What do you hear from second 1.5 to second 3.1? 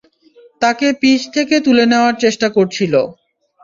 তুলে নেওয়ার চেষ্টা করছিল।